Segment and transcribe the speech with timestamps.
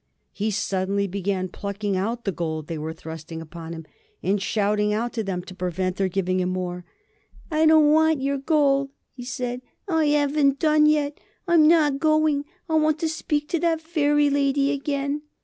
[0.31, 3.85] He suddenly began plucking out the gold they were thrusting upon him,
[4.23, 6.83] and shouting out at them to prevent their giving him more.
[7.51, 9.61] "'I don't WANT yer gold,' I said.
[9.87, 11.19] 'I 'aven't done yet.
[11.47, 12.45] I'm not going.
[12.67, 15.21] I want to speak to that Fairy Lady again.'